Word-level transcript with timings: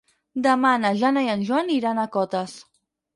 Demà 0.45 0.69
na 0.85 0.91
Jana 1.01 1.21
i 1.27 1.29
en 1.33 1.43
Joan 1.49 1.69
iran 1.73 2.01
a 2.01 2.07
Cotes. 2.17 2.57